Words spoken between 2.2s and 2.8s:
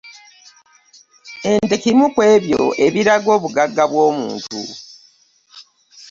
ebyo